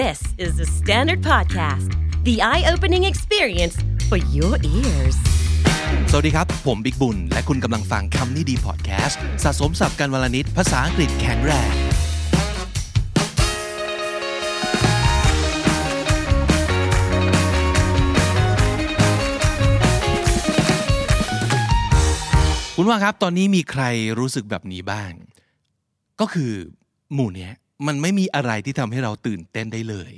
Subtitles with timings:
[0.00, 1.90] This is the Standard Podcast,
[2.24, 3.76] the eye opening experience
[4.08, 5.16] for your ears.
[6.10, 11.72] สวัสดีครับ ผมบิ๊กบุญ และคุณกำลังฟังคำนี้ดีพอดแคสต์สะสมสับกันวลนิดภาษาอังกฤษแข็งแรง
[22.76, 23.82] คุณว่าครับตอนนี้มีใคร
[24.18, 25.12] รู้สึกแบบนี้บ้าง
[26.20, 26.52] ก็คือ
[27.14, 27.52] หมู่เนี้ย
[27.86, 30.12] มันไม่มีอะไรที่ทำให้เราตื่นเต้นได้เลย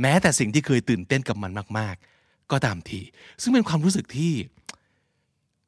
[0.00, 3.00] แม้แต่สิ่งที่เคยตื่นเต้นกับมันมาก ๆ ก็ตามที
[3.42, 4.32] ซึ่งเป็นความรู้สึกที่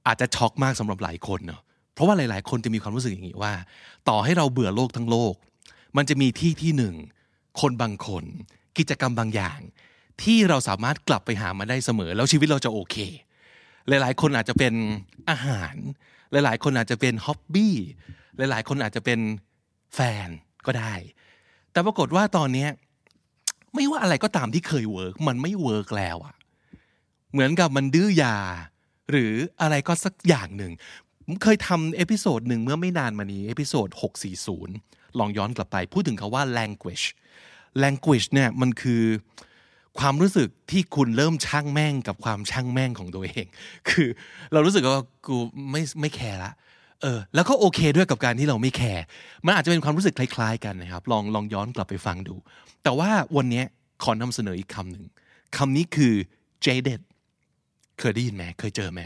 [0.06, 1.62] อาจจะช็อกมากสำหรับหลายคนเนาะ
[1.94, 3.54] เพราะว่าหลาย ๆ คนจะมีความรู้สึกอย่างนี้ว่า
[4.08, 5.34] ต่อให้เราเบื่อโลกทั้งโลก
[5.96, 6.94] มันจะมีที่ที่หนึ่ง
[7.60, 8.24] คนบางคน
[8.78, 9.60] กิจกรรมบางอย่าง
[10.22, 12.96] ที่เราสามารถกลับไปหามาได้เสมอ แล้วชีวิตเราจะโอเค
[13.88, 14.74] หลาย ๆ คนอาจจะเป็น
[15.30, 15.74] อาหาร
[16.32, 17.76] หลาย ๆ คนอาจจะเป็น hobby
[18.36, 19.20] หลาย ๆ คนอาจจะเป็น
[19.94, 20.28] แฟน
[20.66, 20.94] ก็ได้
[21.72, 22.70] แต่ปรากฏว่าตอนเนี้ย
[23.74, 26.34] ไม่ว่าอะไรก็ตามที่เคย work มันไม่ work แล้วอะ
[27.32, 28.36] เหมือนกับมันดื้อยา
[29.10, 30.72] หรืออะไรก็สักอย่างหนึ่ง
[31.24, 33.88] ผมเคยทำ episode หนึ่งเมื่อไม่นานมานี้ episode
[34.52, 37.06] 640 ลองย้อนกลับไป พูดถึงคาว่า language
[37.82, 39.02] language เนี่ยมันคือ
[39.98, 43.46] ความรู้สึกที่คุณเริ่มช่างแม่งกับความช่างแม่งของตัวเอง
[43.90, 44.08] คือ
[44.52, 45.36] เรารู้สึกว่ากู
[45.70, 46.52] ไม่ไม่แคร์ละ
[47.02, 49.04] เออแล้วก็โอเคด้วยกับการที่เราไม่แคร์
[49.46, 52.34] มันอาจจะเป็นความรู้สึกคล้ายๆกันนะครับ ลองลองย้อนกลับไปฟังดู
[52.82, 53.62] แต่ว่าวันนี้
[54.02, 55.04] ขอนำเสนออีกคำหนึ่ง
[55.56, 56.14] คำนี้คือ
[56.64, 57.00] jaded
[57.98, 59.00] เคยได้ยินไหมเคยเจอไหม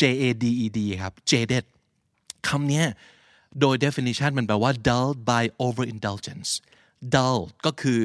[0.00, 1.64] J A D E D ครับ jaded
[2.48, 2.82] คำนี้
[3.60, 6.50] โดย definition มันแปลว่า dull by overindulgence
[7.14, 8.00] dull ก็คือ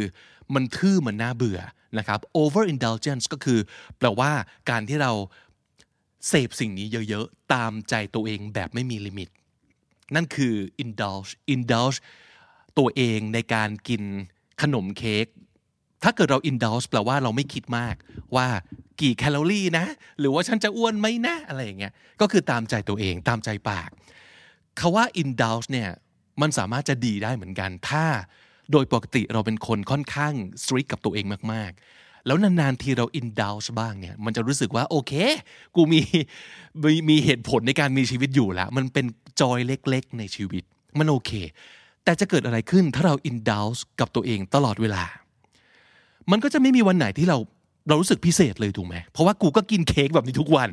[0.54, 1.60] มันทื่อมันน่าเบื่อ
[1.98, 3.60] นะครับ overindulgence ก็คือ
[3.98, 4.32] แปลว่า
[4.70, 5.12] การที่เรา
[6.28, 9.30] เสพสิ่งนี้เยอะๆ ตามใจตัวเองแบบไม่มีลิมิต
[10.16, 11.98] นั่นคือ indulge indulge
[12.78, 14.04] ตัวเองในการกิน
[14.62, 15.28] ขนมเค้ก
[16.04, 17.96] ถ้าเกิดเรา indulge แปลว่าเราไม่คิดมาก
[18.36, 18.48] ว่า
[19.02, 19.86] กี่แคลอรี่นะ
[20.20, 23.90] หรือว่าฉันจะอ้วนไหมนะ อะไรอย่างเงี้ยก็คือตามใจตัวเองตามใจปาก
[24.80, 25.90] คาว่า indulge เนี่ย
[26.42, 28.06] มันสามารถจะดีได้เหมือนกัน ถ้า
[28.72, 31.82] โดยปกติเราเป็นคนค่อนข้าง strict กับตัวเองมากๆ
[32.30, 35.14] แล้วนานๆทีเรา indulge บ้างเนี่ยมันจะรู้สึกว่าโอเค
[35.76, 36.02] กูมี
[36.84, 39.06] มีมีเหตุผลในการมีชีวิตอยู่แล้วมันเป็น
[39.42, 40.64] จอยเล็กๆ ในชีวิต
[41.00, 41.32] มันโอเค
[42.04, 45.04] แต่จะเกิดอะไรขึ้นถ้าเรา indulge กับตัวเองตลอดเวลา
[46.32, 47.38] มันก็จะไม่มีวันไหนที่เรา
[47.88, 50.70] เรารู้สึกพิเศษเลยถูกไหม เพราะว่ากูก็กินเค้กแบบนี้ทุกวัน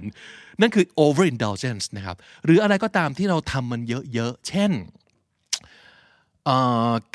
[0.60, 3.80] นั่นคือ overindulgence นะครับ หรืออะไรก็ตามที่เราทำมัน
[4.14, 4.72] เยอะๆ เช่น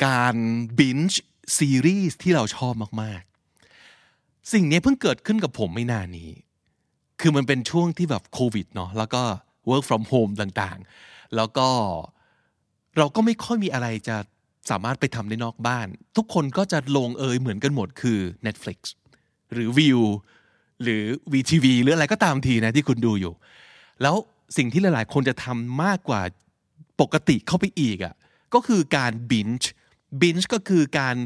[0.06, 0.34] การ
[0.78, 1.16] binge
[1.58, 3.31] ซีรีส์ที่เราชอบมากๆ
[4.52, 6.30] สิ่งนี้เพิ่งเกิดขึ้นกับผมไม่นานนี้
[7.20, 9.22] คือมันเป็นช่วงที่แบบโควิดเนาะแล้วก็
[9.70, 11.68] work from home ต่างๆ แล้วก็
[12.98, 14.16] เราก็ไม่ค่อยมีอะไรจะ
[14.70, 15.86] สามารถไปทำได้นอกบ้าน
[16.16, 18.78] ทุกคนก็จะลงเอยเหมือนกันหมดคือ Netflix
[19.52, 20.00] หรือวิว
[20.82, 23.34] หรือ VTV หรืออะไรก็ตามทีนะที่คุณดูอยู่
[24.02, 24.14] แล้ว
[24.56, 26.20] สิ่งที่หลายๆ คนจะทำมากกว่า
[27.00, 28.14] ปกติเข้าไปอีกอะ่ะ
[28.54, 29.66] ก็คือการ binge
[30.20, 31.16] binge ก็คือการ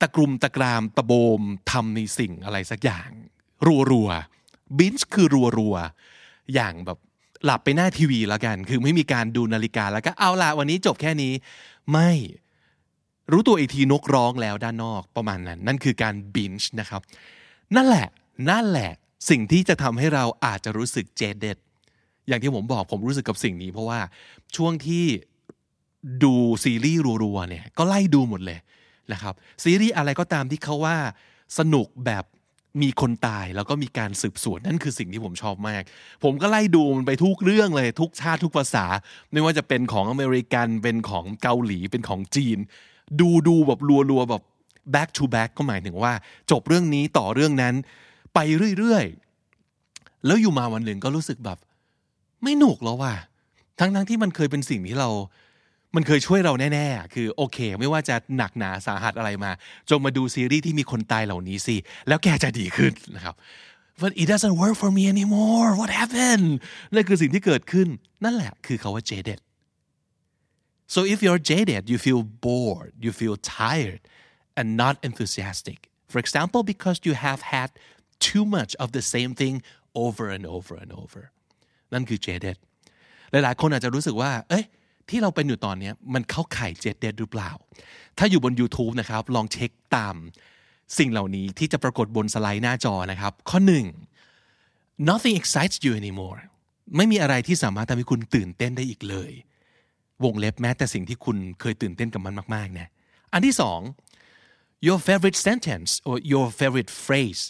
[0.00, 3.10] ตะกรุมตะกรามตะโบมทำในสิ่งอะไรสักอย่าง
[3.90, 5.26] รัวๆ binge คือ
[5.58, 6.98] รัวๆอย่างแบบ
[7.44, 11.32] หลับไปหน้าทีวีแล้วกัน คือไม่มีการดูนาฬิกาแล้วก็เอาละวันนี้จบแค่นี้
[11.92, 12.10] ไม่
[13.32, 17.02] รู้ตัวอีกทีนกร้องแล้วด้านนอกประมาณนั้น นั่นคือการ binge นะครับ
[17.76, 18.08] นั่นแหละ
[18.50, 18.90] นั่นแหละ
[19.30, 21.58] สิ่งที่จะทำให้เราอาจจะรู้สึกเจเด็ด
[22.28, 24.00] อย่างที่ผมบอกผมรู้สึกกับสิ่งนี้ เพราะว่า
[24.56, 25.04] ช่วงที่
[26.24, 26.34] ดู
[26.64, 28.58] ซีรีส์รัวๆเนี่ยก็ไล่ดูหมดเลย
[29.12, 30.96] นะครับซีรีส์อะไรก็ตามที่เขาว่า
[31.58, 32.24] สนุกแบบ
[32.82, 35.82] มีคนตายแล้วก็มีการสืบสวนนั่นคือสิ่งที่ผมชอบมาก
[36.24, 38.86] ผมก็ไล่ดูมันไปทุกเรื่องเลยทุกชาติทุกภาษา
[39.32, 42.58] ไม่ว่าจะเป็นของอเมริกันเป็นของเกาหลีเป็นของจีน
[43.20, 43.80] ดูดูแบบ
[44.10, 44.42] รัวๆแบบ
[44.94, 46.12] back to back ก็หมายถึงว่า
[46.50, 47.74] จบเรื่องนี้ต่อเรื่องนั้น
[48.34, 48.38] ไป
[48.78, 51.58] เรื่อยๆ แล้วอยู่มาวันหนึ่งก็รู้สึกแบบ
[52.42, 53.14] ไม่หนุกแล้วว่ะ
[53.78, 55.10] ทั้งๆที่มันเคยเป็นสิ่งที่เรา
[55.96, 59.50] มันเคยช่วยเราแน่ๆ คือโอเค ไม่ว่าจะหนักหนาสาหัสอะไรมา
[59.90, 61.76] จงมาดูซีรีส์ที่มีคนตายเหล่านี้สิ
[62.08, 63.34] แล้วแกจะดีขึ้นนะครับ
[64.02, 66.48] but it doesn't work for me anymore what happened
[66.94, 67.88] นั่นคือสิ่งที่เกิดขึ้น
[68.24, 69.40] นั่นแหละคือคาว่า jaded
[70.94, 74.02] so if you're jaded you feel bored you feel tired
[74.58, 75.78] and not enthusiastic
[76.12, 77.68] for example because you have had
[78.28, 79.56] too much of the same thing
[80.04, 81.22] over and over and over
[81.92, 82.56] นั่นคือ jaded
[83.30, 84.64] หลายๆ คนอาจจะรู้สึกว่า เอ้ย
[85.10, 87.50] ที่เราเป็นอยู่ตอนนี้มันเข้าข่ายเจ็ดเด็ดหรือเปล่า
[88.18, 90.16] ถ้าอยู่บน YouTube นะครับ ลองเช็คตาม
[90.98, 93.86] สิ่งเหล่านี้ที่จะปรากฏบนสไลด์หน้าจอนะครับ ข้อหนึ่ง
[95.08, 96.38] nothing excites you anymore
[96.96, 99.32] ไม่มีอะไรที่สามารถทำให้คุณตื่นเต้นได้อีกเลย
[100.24, 102.88] วงเล็บแม้แต่สิ่งที่คุณเคยตื่นเต้นกับมันมากๆนะ
[103.32, 103.80] อันที่สอง
[104.86, 107.42] your favorite sentence or your favorite phrase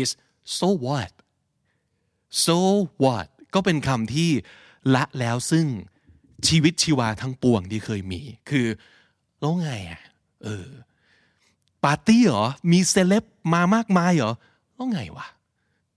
[0.00, 0.08] is
[0.58, 1.12] so what
[2.44, 2.58] so
[3.04, 4.30] what ก็เป็นคำที่
[4.94, 5.66] ละแล้วซึ่ง
[6.48, 8.66] ชีวิตชีวาทั้งปวงที่เคยมี คือ
[9.40, 10.00] แล้วไงอะ
[10.44, 10.68] เออ
[11.84, 13.24] ปาร์ตี้เหรอ มีเซเลบ
[13.54, 14.32] มามากมายเหรอ
[14.74, 15.26] แล้วไงวะ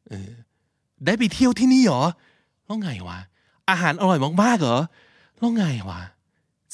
[0.10, 0.32] เออ
[1.06, 2.04] ได้ไปเที่ยวที่นี่เหรอ
[2.66, 3.20] แล้วไงวะ
[3.70, 4.82] อาหารอร่อยมากๆเหรอ
[5.38, 6.02] แล้วไงวะ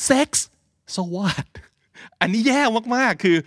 [0.06, 0.48] เซ็กส์
[0.96, 1.46] so what
[2.22, 2.62] อันนี้แย่
[2.96, 3.38] มากๆ คือ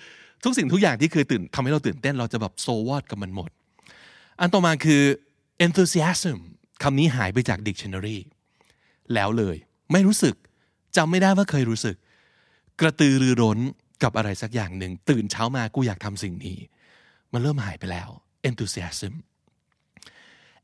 [0.45, 3.51] ทุกสิ่งทุกอย่างที่เคยตื่นทำให้เราตื่นเต้นเราจะแบบ so what กับมันหมด
[4.41, 5.03] อันต่อมาคือ
[5.65, 6.39] enthusiasm
[6.83, 8.19] คำนี้หายไปจาก dictionary
[9.15, 9.57] แล้วเลย
[9.93, 10.35] ไม่รู้สึก
[10.97, 11.97] จำไม่ได้ว่าเคยรู้สึก
[12.81, 13.59] กระตือรือร้น
[14.03, 16.59] กับอะไรสักอย่างหนึ่ง ตื่นเช้ามากูอยากทำสิ่งนี้
[17.33, 18.09] มันเริ่มหายไปแล้ว
[18.49, 19.15] enthusiasm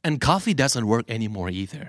[0.07, 1.87] and coffee doesn't work anymore either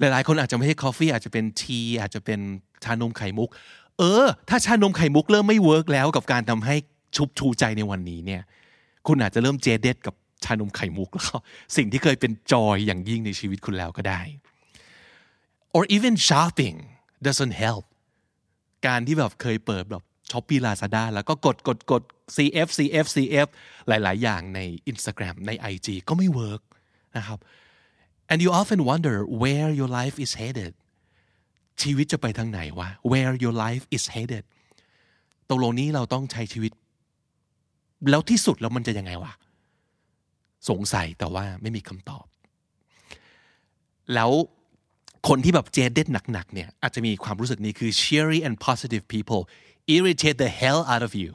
[0.00, 2.40] หลายๆ คนอาจจะไม่ใช่ coffee อาจจะเป็นทีอาจจะเป็น
[2.84, 3.50] ชานมไข่มุก
[3.98, 6.74] เออ ถ้าชานมไข่มุกเริ่มไม่เวิร์กแล้วกับการทำให้
[7.16, 8.42] ชุบชูใจในวันนี้เนี่ย
[9.06, 10.14] คุณอาจจะเริ่มเจเด็ดกับ
[10.44, 11.38] ชานมไข่มุกแล้ว
[11.76, 14.20] สิ่งที่เคยเป็น joy อย่างยิ่งในชีวิตคุณแล้วก็ได้
[15.76, 16.76] or even shopping
[17.26, 17.84] doesn't help
[18.86, 22.02] การที่แบบเคยเปิดแบบ Shopee Lazada แล้วก็กดกดกด
[22.36, 23.48] CF CF CF
[23.88, 26.62] หลาย ๆ อย่างใน Instagram ใน IG ก็ไม่ work
[27.16, 27.38] นะครับ
[28.30, 30.72] and you often wonder where your life is headed
[31.82, 34.44] ชีวิตจะไปทางไหนวะ where your life is headed
[35.48, 36.72] ตกลงนี้เราต้องใช้ชีวิต
[38.10, 39.32] แล้วที่สุดแล้วมันจะยังไงวะ
[40.68, 42.26] สงสัยแต่ว่าไม่มีคำตอบ
[44.14, 44.30] แล้ว
[45.28, 49.42] คนที่แบบเจเด็ดหนักๆเนี่ยอาจจะมีความรู้สึกนี้คือ cheery and positive people
[49.94, 51.32] irritate the hell out of you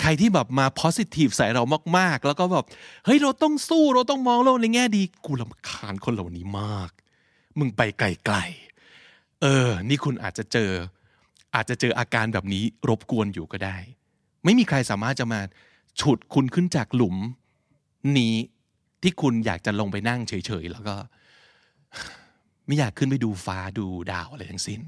[0.00, 1.64] ใครที่แบบมา positive ใส่เรา
[1.98, 2.64] มากๆ แล้วก็แบบ
[3.04, 6.90] เฮ้ยเราต้องสู้เราต้องมองโลกในแง่ดีกูรำคาญคนเหล่านี้มาก
[7.58, 10.70] มึงไปไกลๆเออ นี่คุณอาจจะเจอ
[11.54, 13.76] อาจจะเจออาการแบบนี้รบกวนอยู่ก็ได้
[14.44, 15.40] ไม่มีใครสามารถจะมา
[16.00, 17.16] ฉุดคุณขึ้นจากหลุม
[18.18, 18.34] นี้
[19.02, 20.32] ที่คุณอยากจะลงไปนั่งเฉ
[20.62, 20.94] ยๆแล้วก็
[22.70, 24.80] ไม่อยากขึ้นไปดูฟ้าดูดาวอะไรทั้งสิ้น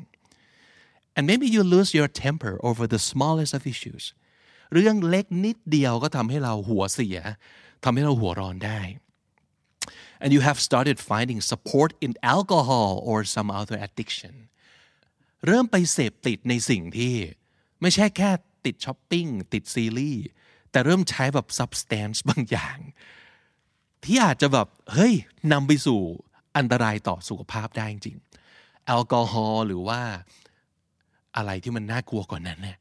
[1.17, 4.05] and maybe you lose your temper over the smallest of issues
[4.75, 7.19] เรื่องเล็กนิดเดียวก็ทำให้เราหัวเสีย
[7.85, 8.81] ทำให้เราหัวร้อนได้
[10.23, 14.35] and you have started finding support in alcohol or some other addiction
[15.47, 17.15] เริ่มไปเสพติดในสิ่งที่
[17.81, 18.31] ไม่ใช่แค่
[18.65, 20.25] ติดช้อปปิ้งติดซีรีส์
[20.71, 22.79] แต่เริ่มใช้แบบ substance บางอย่าง
[24.05, 25.15] ที่อาจจะแบบ เฮ้ย
[25.53, 26.01] นำไปสู่
[26.57, 28.17] อันตรายต่อสุขภาพได้จริง
[28.87, 30.01] แอลกอฮอล์หรือว่า
[31.37, 32.79] อะไรที่มันน่ากลัวกว่านั้นเนี่ย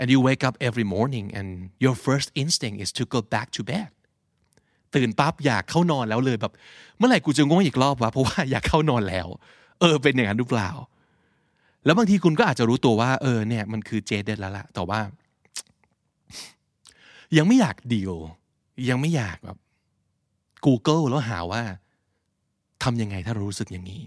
[0.00, 1.48] and you wake up every morning and
[1.84, 3.90] your first instinct is to go back to bed
[4.94, 6.52] ตื่นปั๊บอยากเข้านอนแล้วเลยแบบ
[6.98, 9.26] เมื่อไหร่กูจะง่วงอีกรอบวะเพราะว่าอยากเข้านอนแล้ว
[9.80, 10.70] เออเป็นอย่างนั้นหรือเปล่า
[11.84, 15.00] แล้วบางทีคุณก็อาจจะรู้ตัวว่า เออเนี่ยมันคือเจเดนแล้วล่ะแต่ว่า
[17.36, 18.12] ยังไม่อยากดีล
[18.88, 19.58] ยังไม่อยากแบบ
[20.66, 21.62] Google แล้วหาว่า
[22.82, 24.02] ทำยังไงถ้าเรารู้สึกอย่างนี้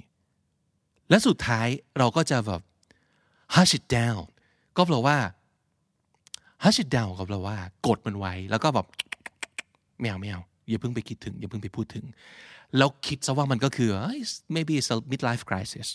[1.09, 1.68] และสุดท้าย
[1.98, 2.62] เราก็จะแบบ
[3.56, 4.21] hush it down
[4.77, 5.18] ก็แปลว่า
[6.63, 7.57] hush it down ก็แปลว่า
[7.88, 8.88] กดมันไว้ แล้วก็แบบ
[10.00, 12.06] ไม่เอาไม่เอาอย่าเพิ่งไปคิดถึง อย่าเพิ่งไปพูดถึง
[12.77, 13.89] แล้วคิดซะว่ามันก็คือ
[14.56, 15.88] maybe it's a midlife crisis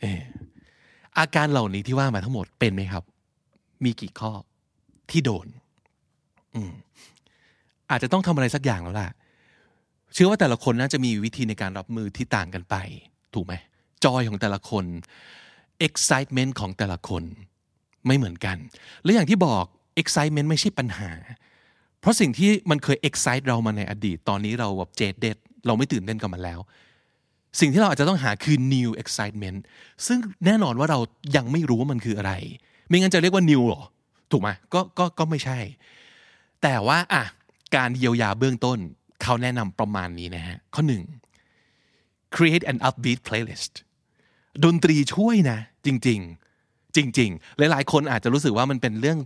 [0.00, 0.22] เออ
[1.18, 3.04] อาการเหล่านี้ที่ว่ามาทั้งหมดเป็นไหมครับ
[3.84, 4.32] มีกี่ข้อ
[5.10, 5.46] ที่โดน
[7.92, 9.10] อาจจะต้องทำอะไรสักอย่างแล้วล่ะ
[10.14, 12.76] เชื่อว่าแต่ละคนน่าจะมีวิธีในการรับมือที่ต่างกันไป
[13.34, 13.54] ถูกไหม
[14.04, 14.84] จอยของแต่ละคน
[15.86, 17.22] excitement ของแต่ละคน
[18.06, 18.56] ไม่เหมือนกัน
[19.04, 19.64] และอย่างที่บอก
[20.00, 21.10] excitement ไม่ใช่ปัญหา
[22.00, 26.60] เพราะสิ่งที่มันเคย excite เรามาในอดีต ตอนนี้เราแบบเจดเด็ดเราไม่ตื่นเต้นกับมันแล้ว
[27.60, 29.58] สิ่งที่เราอาจจะต้องหาคือ new excitement
[30.06, 30.98] ซึ่งแน่นอนว่าเรา
[31.36, 32.32] ยังไม่รู้ว่ามันคืออะไร
[32.88, 33.82] ไม่งั้นจะเรียกว่า new หรอ
[34.30, 35.58] ถูกไหมก็ก็ก็ไม่ใช่
[36.62, 37.24] แต่ว่าอะ
[37.76, 38.78] การเยียวยาเบื้องต้น
[39.22, 41.02] เขาแนะนำประมาณนี้นะฮะ ข้อหนึ่ง
[42.36, 43.72] create an upbeat playlist
[44.64, 46.20] ดนตรีช่วยนะ จริง
[46.58, 49.18] ๆ จริง ๆ หลายๆ คนอาจจะรู้สึกว่ามันเป็นเรื่อง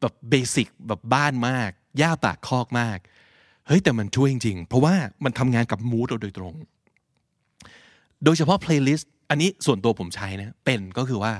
[0.00, 2.98] แบบ basic แบบบ้านมากหญ้าปากคอกมาก
[3.66, 4.94] เฮ้ย แต่มันช่วยจริง ๆ เพราะว่า
[5.24, 6.54] มันทำงานกับ mood เราโดยตรง
[8.24, 11.32] โดยเฉพาะ playlist อันนี้ส่วนตัวผมใช้นะ เป็นก็คือว่า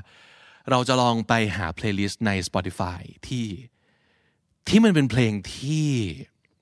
[0.71, 3.45] เราจะลองไปหา playlist ใน Spotify ที่
[4.69, 5.89] ที่มันเป็นเพลงที่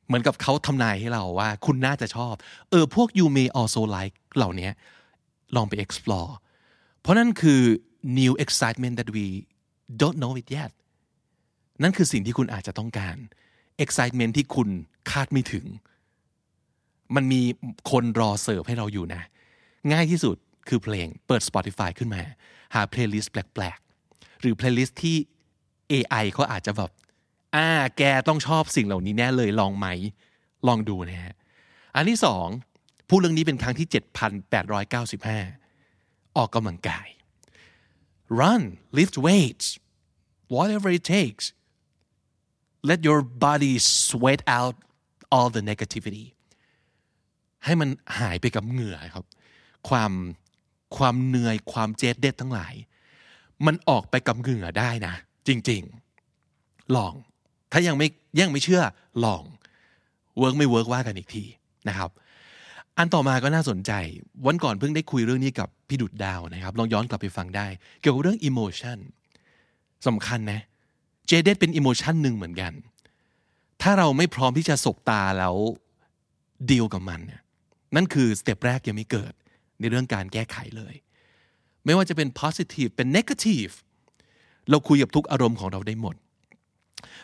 [0.06, 2.34] เหมือนกับเขาทำนายให้เราว่า คุณน่าจะชอบ
[2.70, 4.70] เออพวก you may also like เหล่านี้
[5.56, 6.32] ลองไป explore
[7.00, 7.60] เพราะนั่นคือ
[8.18, 9.26] new excitement that we
[10.00, 10.72] don't know it yet
[11.82, 13.16] นั่นคือสิ่งที่คุณอาจจะต้องการ
[13.84, 14.68] excitement ที่คุณ
[15.10, 15.66] คาดไม่ถึง
[17.14, 17.42] มันมี
[17.90, 19.22] คนรอเสิร์ฟให้เราอยู่นะ
[19.92, 20.36] ง่ายที่สุด
[20.68, 22.22] คือเพลงเปิด Spotify ขึ้นมา
[22.74, 23.78] หาเพลย์ลิสต์แปลก
[24.10, 25.16] ๆ หรือเพลย์ลิสต์ที่
[25.92, 26.90] AI เขาอาจจะแบบ
[27.54, 27.68] อ่า
[27.98, 29.86] แกต้องชอบสิ่งเหล่านี้แน่เลยลองไหม
[30.66, 31.34] ลองดูนะฮะ
[31.94, 32.46] อันที่สอง
[33.08, 33.88] พูดเรื่องนี้เป็นครั้งที่
[34.72, 37.08] 7,895 ออกกำลังกาย
[38.40, 38.62] run
[38.98, 39.66] lift weights
[40.54, 41.44] whatever it takes
[42.88, 43.74] let your body
[44.06, 44.76] sweat out
[45.34, 46.26] all the negativity
[47.64, 49.24] ให้มันหายไปกับเหงื่อครับ
[49.88, 50.12] ความ
[50.96, 52.74] ความเหนื่อยความเจ็ดเด็ดทั้งหลาย
[53.66, 55.14] มันออกไปกับเหงื่อได้นะ
[55.48, 55.82] จริง
[56.38, 57.14] ๆ ลอง
[57.76, 58.08] ถ้ายังไม่
[58.40, 58.82] ยังไม่เชื่อ
[59.24, 59.42] ลอง
[60.38, 61.44] work ไม่ work ว่ากันอีกที
[61.88, 62.10] นะครับ
[62.98, 63.92] อันต่อมาก็น่าสนใจ
[64.46, 67.66] วันก่อนเพิ่งได้คุยเรื่องนี้กับพี่ดุจดาวนะครับ ลองย้อนกลับไปฟังได้
[68.00, 68.98] เกี่ยวกับเรื่อง emotion
[70.06, 70.60] สำคัญนะ
[71.26, 72.72] jaded เป็น emotion หนึ่งเหมือนกัน
[73.82, 75.54] ถ้าเราไม่พร้อมที่จะสบตาแล้ว
[76.70, 77.40] ดีลกับมันเนี่ย
[77.96, 79.32] นั่นคือ step แรกยังไม่เกิด
[79.80, 80.94] ในเรื่องการแก้ไขเลย
[81.84, 83.74] ไม่ว่าจะเป็น positive เป็น negative
[84.70, 86.16] เราคุยกับทุกอารมณ์ของเราได้หมด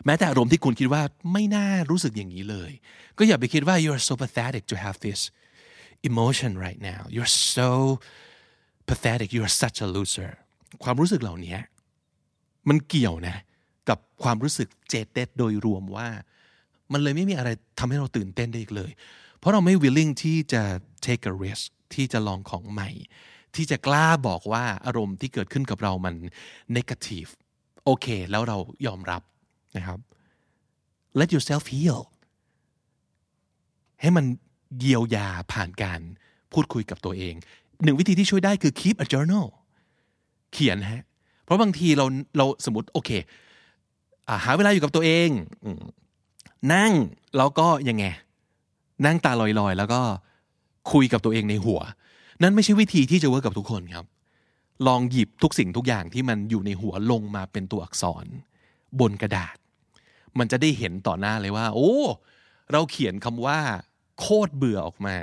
[0.06, 2.70] แม้แต่อารมณ์ที่คุณคิดว่าไม่น่ารู้สึกอย่างนี้เลย
[3.18, 5.20] ก็อย่าไปคิดว่า you're so pathetic to have this
[6.08, 7.70] emotion right now you're so
[8.88, 10.32] pathetic you're such a loser
[10.84, 11.56] ความรู้สึกเหล่านี้
[12.68, 13.36] มันเกี่ยวนะ
[13.88, 16.08] กับความรู้สึกเจตเด็ดโดยรวมว่า
[16.92, 18.90] มันเลยไม่มีอะไรทำให้เราตื่นเต้นได้อีกเลย
[19.38, 20.62] เพราะเราไม่ willing ที่จะ
[21.06, 22.90] take a risk ที่จะลองของใหม่
[23.56, 26.14] ที่จะกล้าบอกว่าอารมณ์ที่เกิดขึ้นกับเรามัน
[26.76, 27.30] negative
[27.84, 29.22] โอเค แล้วเรายอมรับ
[29.76, 29.98] นะครับ
[31.18, 32.00] let yourself heal
[34.00, 34.24] ให้มัน
[34.78, 36.00] เยียวยาผ่านการ
[36.52, 37.34] พูดคุยกับตัวเอง
[37.84, 39.46] หนึ่งวิธีที่ช่วยได้คือ keep a journal
[40.52, 41.04] เขียนฮะ
[41.44, 43.10] เพราะบางทีเราเราสมมติโอเค
[44.28, 45.28] อหาเวลาอยู่กับตัวเอง
[46.74, 46.92] นั่ง
[47.36, 48.04] แล้วก็ยังไง
[49.06, 50.00] นั่งตาลอยๆ แล้วก็
[50.92, 51.80] คุยกับตัวเองในหัว
[52.42, 54.06] นั่นไม่ใช่วิธีที่จะเวิร์กกับทุกคนครับ
[54.86, 58.26] ลองหยิบทุกสิ่งทุกอย่างที่มันอยู่ในหัวลงมาเป็นตัวอักษร
[59.00, 59.56] บนกระดาษ
[60.38, 61.94] มันจะได้เห็นต่อหน้าเลยว่า โอ้
[62.72, 63.60] เราเขียนคำว่า
[64.18, 65.16] โคตรเบื่อออกมา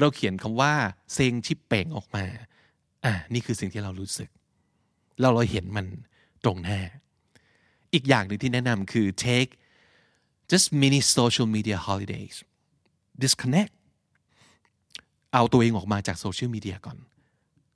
[0.00, 0.72] เราเขียนคำว่า
[1.14, 2.24] เซงชิปเป่งออกมา
[3.04, 4.28] อะนี่คือสิ่งที่เรารู้สึก
[5.20, 5.86] เราเราเห็นมัน
[6.44, 6.80] ตรงหน้า
[7.94, 9.50] อีกอย่างหนึ่งที่แนะนำคือ take
[10.50, 12.36] just mini social media holidays
[13.22, 13.72] disconnect
[15.32, 16.96] เอาตัวเองออกมาจากโซเชียลมีเดียก่อน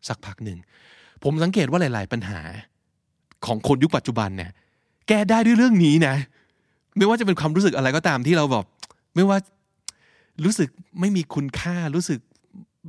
[0.08, 0.58] สักพักหนึ่ง
[1.22, 2.40] ผมสังเกตว่าหลาย ๆ ปัญหา
[3.46, 4.50] ของคนยุคปัจจุบันเนี่ย
[5.08, 6.16] แก้ได้ด้วยเรื่องนี้นะ
[6.98, 8.66] ไม่ว่าจะเป็นความรู้สึกอะไรก็ตามที่เราแบบ
[9.14, 9.38] ไม่ว่า
[10.44, 10.68] รู้สึก
[11.00, 12.20] ไม่มีคุณค่ารู้สึก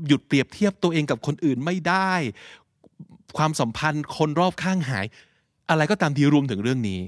[0.07, 2.11] หยุดเปรียบเทียบตัวเองกับคนอื่นไม่ได้
[3.37, 5.05] ความสัมพันธ์คนรอบข้างหาย
[5.69, 6.99] อะไรก็ตามที่รวมถึงเรื่องนี้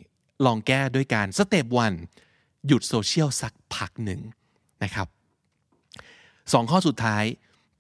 [0.46, 1.94] ลองแก้ด้วยการสเต็ปวัน
[2.68, 4.22] หยุดโซเชียลสักพักหนึ่ง
[4.84, 5.08] นะครับ
[6.54, 7.24] สองข้อสุดท้าย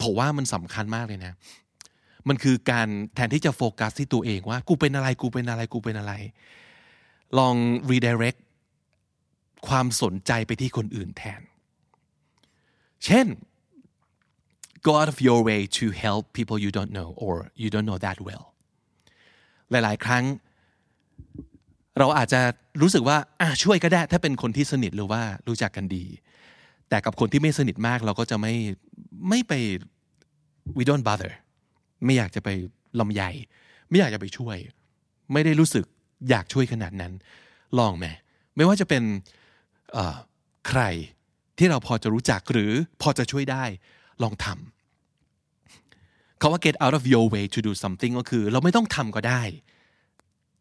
[0.01, 1.33] ผมว่ามันสำคัญมากเลยนะ
[2.27, 6.13] มันคือการแทนที่จะโฟกัสที่ตัวเองว่า กูเป็นอะไรกูเป็นอะไรกูเป็นอะไร
[7.37, 7.55] ลอง
[7.89, 8.39] redirect
[9.67, 11.41] ความสนใจไปที่คนอื่นแทน
[13.05, 13.27] เช่น
[14.85, 17.99] go out of your way to help people you don't know or you don't know
[18.05, 18.45] that well
[19.71, 20.23] หลาย ๆ ครั้ง
[21.99, 22.41] เราอาจจะ
[22.81, 23.17] รู้สึกว่า
[23.63, 26.05] ช่วยก็ได้ ถ้าเป็นคนที่สนิทหรือว่ารู้จักกันดี
[26.89, 28.53] แต่กับคนที่ไม่สนิทมากเราก็จะไม่
[29.29, 29.53] ไม่ไป
[30.77, 31.33] we don't bother
[32.05, 32.49] ไม่อยากจะไป
[32.99, 33.29] ลำใหญ่
[33.89, 34.57] ไม่อยากจะไปช่วย
[35.33, 35.85] ไม่ได้รู้สึก
[36.29, 37.13] อยากช่วยขนาดนั้น
[37.79, 38.05] ลองไหม
[38.55, 39.03] ไม่ว่าจะเป็น
[40.67, 40.81] ใคร
[41.57, 42.71] ที่เราพอจะรู้จักหรือ
[43.01, 43.63] พอจะช่วยได้
[44.23, 49.41] ลองทำเขาว่า get out of your way to do something ก็คือเราไม่ต้องทำก็ได้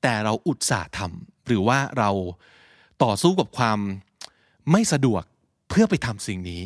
[0.02, 2.10] แต่เราอุตส่าห์ทำหรือว่าเรา
[3.04, 3.78] ต่อสู้กับความ
[4.70, 5.22] ไม่สะดวก
[5.68, 6.62] เพื่อไปทำสิ่งนี้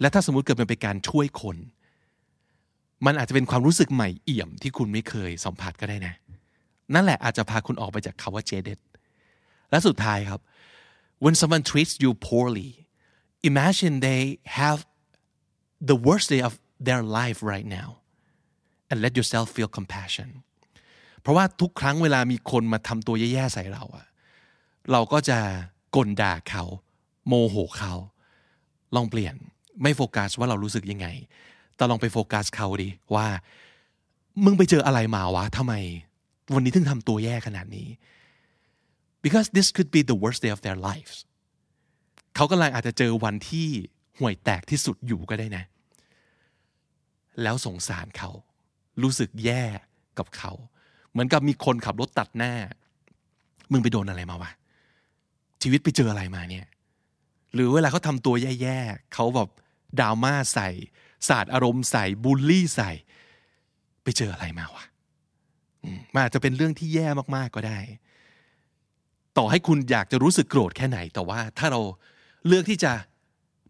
[0.00, 1.56] และถ้าสมมุติเกิดมันเป็นการช่วยคน
[3.06, 6.14] มันอาจจะเป็นความรู้สึกใหม่เอี่ยมที่คุณไม่เคยสัมผัสก็ได้นะ
[6.94, 8.78] นั่นแหละอาจจะพาคุณออกไปจากคาว่าเจเดต
[9.70, 10.40] และสุดท้ายครับ
[11.24, 12.70] when someone treats you poorly
[13.50, 14.22] imagine they
[14.60, 14.78] have
[15.90, 16.52] the worst day of
[16.86, 17.88] their life right now
[18.90, 20.28] and let yourself feel compassion
[21.20, 24.06] เพราะว่าทุกครั้งเวลามีคนมาทำตัวแย่ๆใส่เราอะ
[24.92, 25.38] เราก็จะ
[25.96, 26.64] กลด่าเขา
[27.26, 27.92] โมโหเขา
[28.94, 29.34] ลองเปลี่ยน
[29.82, 31.06] ไม่โฟกัสว่าเรารู้สึกยังไง
[31.76, 33.26] แต่ลองไปโฟกัสเขาดิว่า
[34.44, 35.74] มึงไปเจออะไรมาวะทำไม
[36.54, 37.88] วันนี้ถึงทำตัวแย่ขนาดนี้
[39.24, 41.16] because this could be the worst day of their lives
[42.36, 43.68] เขากำลังอาจจะเจอวันที่
[44.18, 45.64] ห่วยแตกที่สุดอยู่ก็ได้นะ
[47.42, 48.30] แล้วสงสารเขา
[49.02, 49.64] รู้สึกแย่
[50.18, 50.52] กับเขา
[51.10, 52.52] เหมือนกับมีคนขับรถตัดหน้า
[53.72, 54.50] มึงไปโดนอะไรมาวะ
[55.62, 56.66] ชีวิตไปเจออะไรมาเนี่ย
[57.54, 59.48] หรือเวลาเขาทำตัวแย่ๆเขาแบบ
[60.00, 60.68] ดราม่าใส่
[61.28, 62.90] ศาสาดอารมณ์ใส่บูลลี่ใส่
[64.02, 64.84] ไปเจออะไรมาวะ
[66.12, 67.06] มันอาจจะเป็นเรื่องที่แย่
[67.36, 67.78] มากๆก็ได้
[69.38, 71.80] ต่อให้คุณอยากจะรู้สึกโกรธแค่ไหน แต่ว่าถ้าเรา
[72.46, 72.92] เลือกที่จะ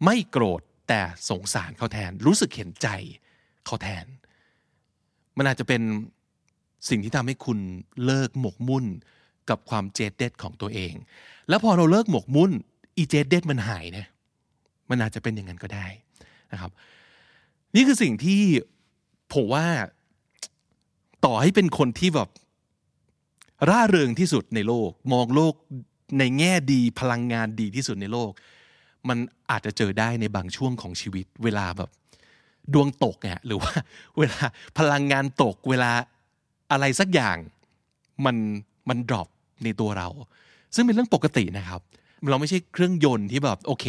[0.04, 2.88] ไม่โกรธแต่สงสารเขาแทน รู้สึกเห็นใจ
[3.66, 4.06] เขาแทน
[5.36, 5.82] มันอาจจะเป็น
[6.88, 7.58] สิ่งที่ทำให้คุณ
[8.04, 8.84] เลิกหมกมุ่น
[9.50, 10.92] กับความเจดเด็ดของตัวเอง
[11.48, 12.50] แล้วพอเราเลิกหมกมุ่น
[12.96, 14.06] อีเจดเด็ดมันหายนะ
[14.90, 15.86] มันอาจจะเป็นอย่างนั้นก็ได้
[16.52, 16.70] นะครับ
[17.74, 18.40] นี่คือสิ่งที่
[19.34, 19.66] ผมว่า
[21.24, 22.28] ต่อให้เป็นคนที่แบบ
[23.68, 25.54] ร่าเริงที่สุดในโลก มองโลก
[26.18, 28.30] ในแง่ดีพลังงานดีที่สุดในโลก
[29.08, 29.18] มัน
[29.50, 31.90] อาจจะเจอได้ในบางช่วงของชีวิต เวลาแบบ
[32.72, 33.72] ดวงตกเนี่ยหรือว่า
[34.18, 34.42] เวลา
[34.78, 35.92] พลังงานตก เวลา
[36.70, 37.36] อะไรสักอย่าง
[38.24, 38.36] มัน
[38.88, 39.28] มัน drop
[39.64, 40.08] ในตัวเรา
[40.74, 41.80] ซึ่งเป็นเรื่องปกตินะครับ
[42.30, 43.86] เราไม่ใช่เครื่องยนต์ที่แบบโอเค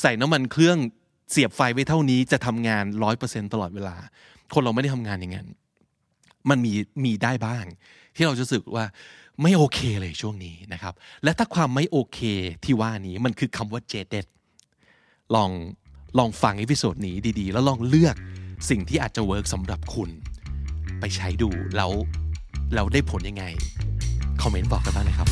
[0.00, 0.78] ใส่น้ำมันเครื่อง
[1.30, 3.96] เสียบไฟไว้เท่านี้จะทำงานร้อยเปอร์เซ็นตลอดเวลา
[4.54, 5.48] คนเราไม่ได้ทำงานอย่างนั้น
[6.50, 6.72] มันมี
[7.04, 7.64] มีได้บ้าง
[8.14, 8.84] ที่เราจะรู้สึกว่า
[9.42, 12.18] ไม่โอเคเลยช่วงนี้นะครับ และถ้าความไม่โอเค
[12.64, 14.26] ที่ว่านี้มันคือคำว่า jaded
[15.34, 15.50] ลอง
[16.18, 18.16] ลองฟัง episode นี้ดีๆ แล้วลองเลือก
[18.70, 20.10] สิ่งที่อาจจะเวิร์กสำหรับคุณ
[21.00, 21.90] ไปใช้ดูแล้ว
[22.74, 23.44] แล้วได้ผลยังไง
[24.42, 25.28] คอมเมนต์บอกกันบ้างนะครับ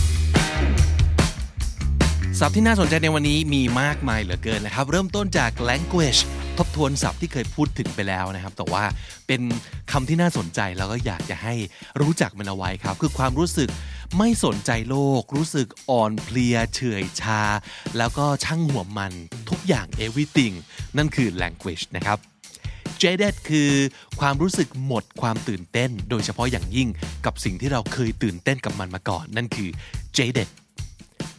[2.39, 6.21] ศัพท์ที่น่าสนใจในวันนี้มีมากมายเหลือเกินนะครับ เริ่มต้นจาก language
[6.59, 8.85] ทบทวนศัพท์ที่เคยพูดถึงไปแล้วนะครับ แต่ว่า
[9.27, 9.43] เป็น
[9.93, 11.55] คำที่น่าสนใจแล้วก็อยากจะให้
[12.01, 13.69] รู้จักมันเอาไว้ครับ คือความรู้สึก
[14.19, 17.43] ไม่สนใจโลก รู้สึกอ่อนเพลียเฉื่อยชา
[17.99, 19.13] แล้วก็ช่างหัวมัน
[19.51, 20.55] ทุกอย่าง everything
[20.97, 22.19] นั่นคือ language นะครับ
[23.03, 23.71] jaded คือ
[24.21, 26.89] ความรู้สึกหมดความตื่นเต้น โดยเฉพาะอย่างยิ่ง
[27.27, 29.69] กับสิ่งที่เราเคยตื่นเต้นกับมันมาก่อน นั่นคือ
[30.17, 30.49] jaded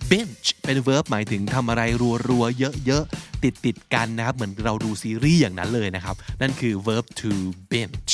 [0.09, 1.81] binge เป็น verb หมายถึงทำอะไร
[2.27, 3.05] รัวๆเยอะ
[3.43, 7.31] ๆติดกันนะครับ เหมือนเราดูซีรีส์อย่างนั้นเลยนะครับ นั่นคือ verb to
[7.71, 8.13] binge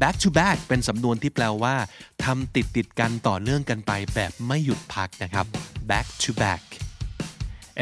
[0.00, 1.74] back to back เป็นสำนวนที่แปลว่า
[2.24, 5.46] ทำติดติดกันต่อเนื่องกันไปแบบไม่หยุดพักนะครับ
[5.90, 6.62] back to back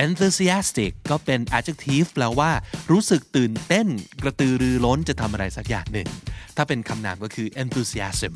[0.04, 2.50] enthusiastic ก็เป็น adjective แปลว่า
[2.90, 3.86] รู้สึกตื่นเต้น
[4.22, 6.08] กระตือรือร้นจะทำอะไรสักอย่างหนึ่ง
[6.56, 8.34] ถ้าเป็นคำนามก็คือ enthusiasm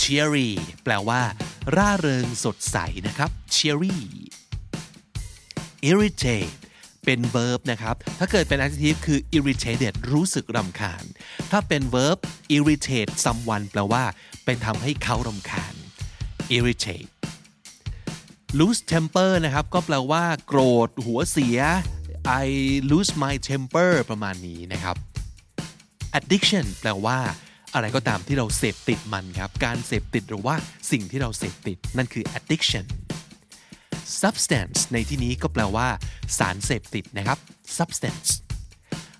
[0.00, 0.50] cheery
[0.84, 1.20] แปลว่า
[1.76, 2.76] ร่าเริงสดใส
[3.06, 3.98] นะครับ cheery
[5.90, 6.52] irritate
[7.04, 11.04] เป็น verb นะครับ ถ้าเกิดเป็น adjective คือ irritated รู้สึกรำคาญ
[11.50, 12.18] ถ้าเป็น verb
[12.56, 14.04] irritate someone แปลว่า
[14.44, 15.74] ไปทำให้เขารำคาญ
[16.56, 17.10] irritate
[18.58, 21.58] lose temper นะครับ ก็แปลว่า โกรธ หัวเสีย
[22.44, 22.46] I
[22.90, 24.96] lose my temper ประมาณนี้นะครับ
[26.18, 27.18] addiction แปลว่า
[27.74, 30.54] อะไรก็ตามที่เราเสพติดมันครับ การเสพติดหรือว่า
[30.90, 32.84] สิ่งที่เราเสพติดนั่นคือ addiction
[34.22, 35.88] substance ในที่นี้ก็แปลว่า
[36.38, 37.38] สารเสพติดนะครับ
[37.78, 38.28] substance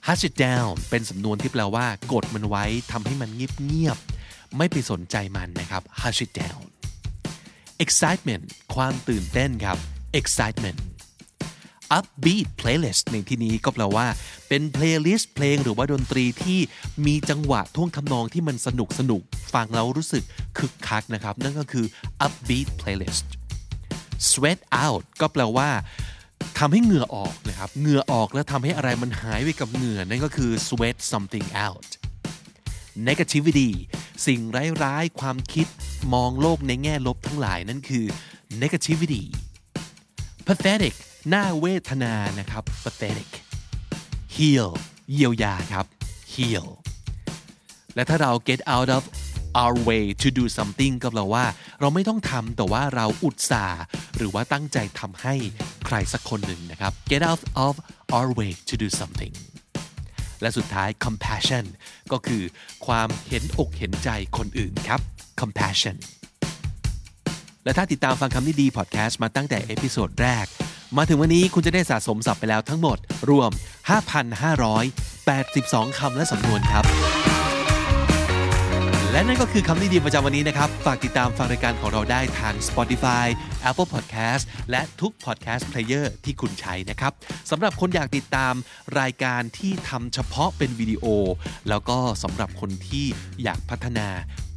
[0.07, 6.62] hush it down เป็นสำนวนที่แปลว่ากดมันไว้ทำให้มันเงียบๆไม่ไปสนใจมันนะครับ hush it down
[7.85, 9.79] excitement ความตื่นเต้นครับ
[10.20, 10.81] excitement
[11.98, 14.07] upbeat playlist ในที่นี้ก็แปลว่า
[14.48, 16.61] เป็น playlist เพลงหรือว่าดนตรีที่
[17.07, 19.22] มีจังหวะท่วงทำนองที่มันสนุกสนุก
[19.55, 20.24] ฟังแล้วรู้สึก
[20.59, 21.87] คึกคักนะครับ นั่นก็คือ
[22.27, 23.27] upbeat playlist
[24.31, 25.71] sweat out ก็แปลว่า
[26.59, 31.89] ทำให้เหงื่อออกนะครับเหงื่อออกแล้วทำให้อะไรมันหายไปกับเหงื่อนั่นก็คือ sweat something out
[33.09, 33.71] negativity
[34.27, 34.41] สิ่ง
[34.85, 35.67] ร้ายๆ ความคิด
[36.15, 38.05] มองโลกในแง่ลบทั้งหลายนั่นคือ
[38.63, 39.25] negativity
[40.47, 40.95] pathetic
[41.33, 43.31] น่าเวทนานะครับ pathetic
[44.35, 44.69] heal
[45.13, 45.87] เยียวยาครับ
[46.35, 46.67] heal
[47.95, 49.03] และถ้าเรา get out of
[49.62, 51.44] our way to do something ก็แปลว่า
[51.81, 53.83] เราไม่ต้องทำแต่ว่าเราอุตส่าห์
[54.16, 55.35] หรือว่าตั้งใจทำให้
[55.87, 57.75] ใครสักคนหนึ่งนะครับ get out of
[58.16, 59.35] our way to do something
[60.40, 61.64] และสุดท้าย compassion
[62.12, 62.42] ก็คือ
[62.87, 65.01] ความเห็นอกเห็นใจคนอื่นครับ
[65.40, 65.97] compassion
[67.64, 70.47] และถ้าติดตามฟังคำนี้ดีพอดแคสต์มาตั้งแต่ episode แรก
[70.97, 72.99] มาถึงวันนี้คุณจะได้สะสมศัพท์ไปแล้วทั้งหมด
[73.31, 73.51] รวม
[74.75, 77.38] 5,582 คำและสำนวนครับ
[79.19, 83.27] และนั่นก็คือคำนี้ดีประจำวันนี้นะครับ ฝากติดตามฟังรายการของเราได้ทาง Spotify
[83.69, 87.13] Apple Podcast และทุก Podcast Player ที่คุณใช้นะครับ
[87.51, 88.55] สำหรับคนอยากติดตาม
[89.01, 91.05] รายการที่ทำเฉพาะเป็นวิดีโอ
[91.69, 93.07] แล้วก็สำหรับคนที่
[93.43, 94.09] อยากพัฒนา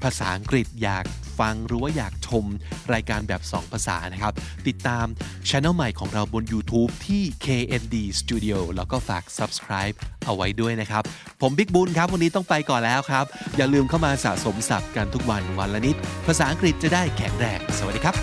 [0.03, 1.05] ภาษาอังกฤษอยาก
[1.39, 2.45] ฟังหรือว่าอยากชม
[2.93, 4.33] รายการแบบ 2 ภาษานะครับ
[4.67, 5.05] ติดตาม
[5.49, 11.03] ช anel ใหม่ของเราบน YouTube ที่ KND Studio แล้วก็ฝาก subscribe เอาไว้ด้วยนะครับ
[11.41, 13.25] ผมบิ๊กบุญครับ วันนี้ต้องไปก่อนแล้วครับ
[13.57, 15.95] อย่าลืมเข้ามาสะสมศัพท์กันทุกวันวันละนิด
[16.27, 18.15] ภาษาอังกฤษจะได้แข็งแรง สวัสดีครับ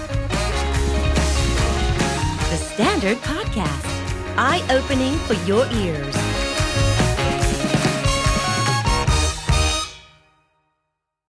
[2.52, 3.88] The Standard Podcast,
[4.48, 6.27] eye opening for your ears.